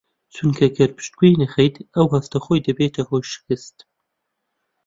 چونکە 0.35 0.65
گەر 0.77 0.89
پشتگوێی 0.97 1.39
نەخەیت 1.41 1.75
ئەو 1.95 2.07
هەستە 2.13 2.37
خۆی 2.45 2.65
دەبێتە 2.67 3.01
هۆی 3.09 3.29
شکستت 3.33 3.77